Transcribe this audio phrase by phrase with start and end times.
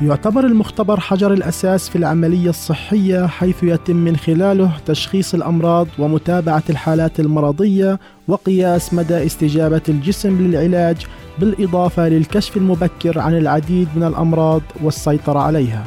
[0.00, 7.20] يعتبر المختبر حجر الأساس في العملية الصحية حيث يتم من خلاله تشخيص الأمراض ومتابعة الحالات
[7.20, 11.06] المرضية وقياس مدى استجابة الجسم للعلاج
[11.38, 15.84] بالإضافة للكشف المبكر عن العديد من الأمراض والسيطرة عليها.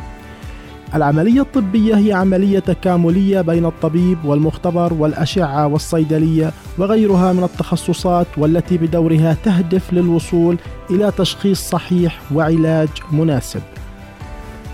[0.96, 9.38] العملية الطبية هي عملية تكاملية بين الطبيب والمختبر والأشعة والصيدلية وغيرها من التخصصات والتي بدورها
[9.44, 10.58] تهدف للوصول
[10.90, 13.62] إلى تشخيص صحيح وعلاج مناسب.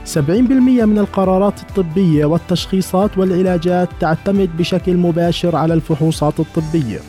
[0.06, 0.20] 70%
[0.86, 7.00] من القرارات الطبية والتشخيصات والعلاجات تعتمد بشكل مباشر على الفحوصات الطبية.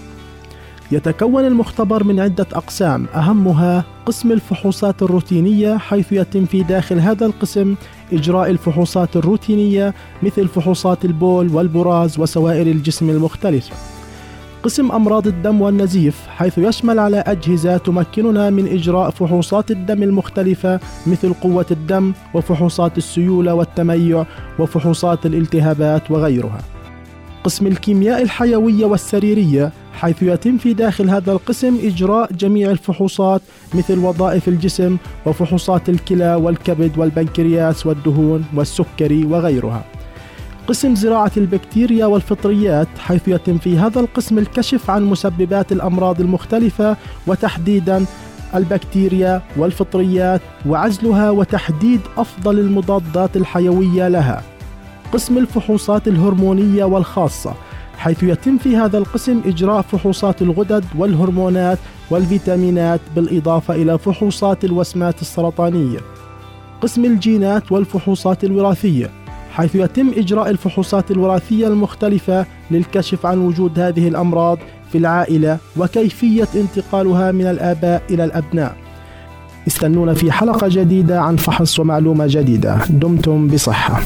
[0.93, 7.75] يتكون المختبر من عدة أقسام أهمها قسم الفحوصات الروتينية حيث يتم في داخل هذا القسم
[8.13, 13.92] إجراء الفحوصات الروتينية مثل فحوصات البول والبراز وسوائل الجسم المختلفة.
[14.63, 21.33] قسم أمراض الدم والنزيف حيث يشمل على أجهزة تمكننا من إجراء فحوصات الدم المختلفة مثل
[21.33, 24.27] قوة الدم وفحوصات السيولة والتميع
[24.59, 26.59] وفحوصات الالتهابات وغيرها.
[27.45, 33.43] قسم الكيمياء الحيوية والسريرية حيث يتم في داخل هذا القسم إجراء جميع الفحوصات
[33.75, 34.97] مثل وظائف الجسم
[35.27, 39.85] وفحوصات الكلى والكبد والبنكرياس والدهون والسكري وغيرها.
[40.69, 46.97] قسم زراعة البكتيريا والفطريات حيث يتم في هذا القسم الكشف عن مسببات الأمراض المختلفة
[47.27, 48.05] وتحديدا
[48.55, 54.43] البكتيريا والفطريات وعزلها وتحديد أفضل المضادات الحيوية لها.
[55.13, 57.55] قسم الفحوصات الهرمونية والخاصة
[57.99, 61.79] حيث يتم في هذا القسم إجراء فحوصات الغدد والهرمونات
[62.11, 65.99] والفيتامينات بالإضافة إلى فحوصات الوسمات السرطانية.
[66.81, 69.22] قسم الجينات والفحوصات الوراثية
[69.53, 74.59] حيث يتم إجراء الفحوصات الوراثية المختلفة للكشف عن وجود هذه الأمراض
[74.93, 78.77] في العائلة وكيفية انتقالها من الآباء إلى الأبناء.
[79.67, 84.01] استنونا في حلقة جديدة عن فحص ومعلومة جديدة دمتم بصحة